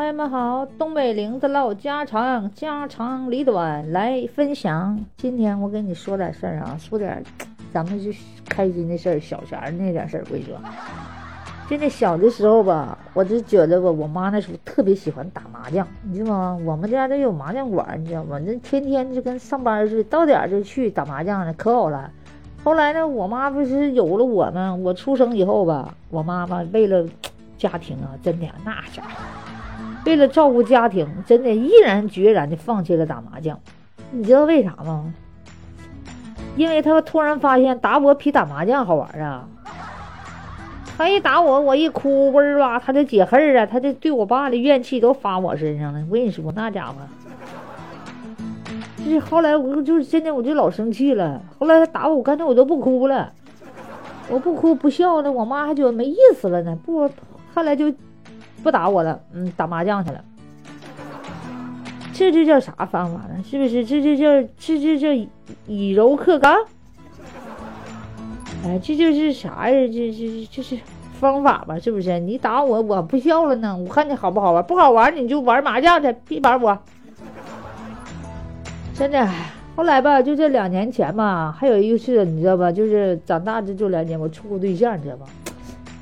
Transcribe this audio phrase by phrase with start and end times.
[0.00, 4.98] 朋友们好，东北玲子唠家常，家长里短来分享。
[5.18, 7.22] 今天我跟你说点事儿啊，说点
[7.70, 8.10] 咱们就
[8.48, 10.24] 开心的事儿，小前儿那点事儿。
[10.24, 10.56] 我跟你说，
[11.68, 16.58] 就那小的时候吧，我就觉得吧，我妈那时候特别喜欢打麻将，你知道吗？
[16.64, 18.38] 我们家都有麻将馆，你知道吗？
[18.38, 22.10] 那天天就跟上班似的，到点儿就去打麻将了，可好了。
[22.64, 24.74] 后来呢，我妈不是有了我吗？
[24.74, 27.06] 我出生以后吧，我妈妈为了。
[27.58, 29.10] 家庭啊，真的那家伙，
[30.10, 33.56] 为了照顾家庭，真的毅然决然的放弃了打麻将。
[34.10, 35.14] 你知道为啥吗？
[36.56, 39.46] 因为他突然发现打我比打麻将好玩啊！
[40.98, 46.04] 他一打我，我一哭儿吧，他就解恨啊，他就对我爸的怨气都发我身上了。
[46.10, 46.94] 我跟你说，那家伙，
[49.04, 51.40] 就是后来我就是真的，我就老生气了。
[51.60, 53.32] 后来他打我，干脆我都不哭了，
[54.28, 57.08] 我不哭不笑了，我妈还觉得没意思了呢，不。
[57.54, 57.92] 后来就
[58.62, 60.24] 不打我了，嗯，打麻将去了。
[62.12, 63.42] 这就叫啥方法呢？
[63.42, 63.84] 是不是？
[63.84, 65.08] 这就叫这就叫
[65.66, 66.54] 以柔克刚。
[68.62, 69.74] 哎，这就是啥呀？
[69.86, 70.78] 这这这是
[71.18, 71.78] 方法吧？
[71.78, 72.18] 是不是？
[72.18, 73.74] 你打我，我不笑了呢。
[73.74, 74.62] 我看你好不好玩？
[74.62, 76.78] 不好玩你就玩麻将去，别玩我。
[78.94, 79.26] 真的，
[79.74, 82.70] 后来吧，就这两年前吧，还有一个事，你知道吧？
[82.70, 85.24] 就是长大这就两年，我处过对象，你知道吧？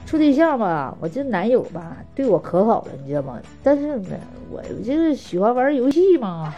[0.09, 3.39] 处对象吧，我这男友吧对我可好了，你知道吗？
[3.63, 4.17] 但是呢，
[4.51, 6.55] 我就是喜欢玩游戏嘛，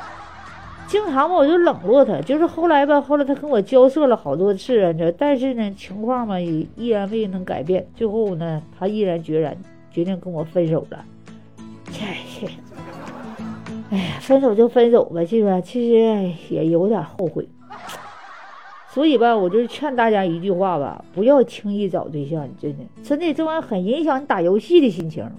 [0.87, 2.21] 经常吧我就冷落他。
[2.21, 7.85] 就是后来吧，后来他跟我交涉了好多次，你知道，但是呢，情况嘛也依然未能改变。
[7.97, 9.57] 最后呢，他毅然决然
[9.91, 11.05] 决定跟我分手了。
[11.91, 12.47] 切切，
[13.91, 15.63] 哎呀，分手就分手吧，是不是？
[15.63, 17.49] 其实也有点后悔。
[18.93, 25.25] 所以吧，我就是劝大家一句话吧，不要轻易找对象，真的，真的这玩意儿很影响你打游戏的心情。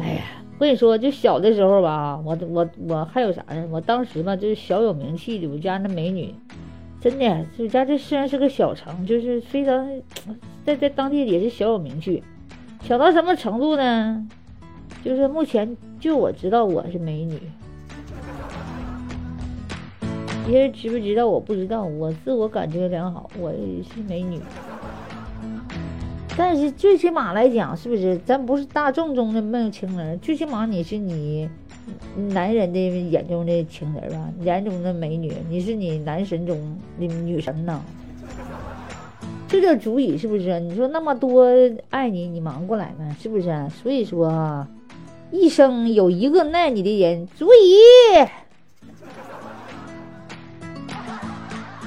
[0.00, 0.22] 哎呀，
[0.54, 3.68] 我跟你说，就小的时候吧，我我我还有啥呢？
[3.70, 6.34] 我当时吧，就是小有名气的，我家那美女，
[6.98, 9.86] 真的，我家这虽然是个小城，就是非常
[10.64, 12.22] 在在当地也是小有名气，
[12.80, 14.26] 小到什么程度呢？
[15.04, 17.38] 就是目前就我知道我是美女。
[20.46, 21.26] 别人知不知道？
[21.26, 24.40] 我不知道，我自我感觉良好，我是美女。
[26.36, 28.16] 但是最起码来讲，是不是？
[28.18, 31.48] 咱不是大众中的梦情人，最起码你是你
[32.28, 36.56] 男人的眼中的情人吧，眼中的美女，你是你男神中
[37.00, 37.80] 的女神呐。
[39.48, 40.60] 这就足以，是不是？
[40.60, 41.44] 你说那么多
[41.90, 43.16] 爱你，你忙过来吗？
[43.18, 43.68] 是不是？
[43.82, 44.68] 所以说啊，
[45.32, 47.76] 一生有一个爱你的人足以。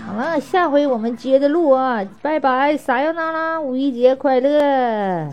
[0.10, 2.04] 好了，下回我们接着录啊！
[2.24, 5.28] 拜拜，撒由那拉，五一节快乐！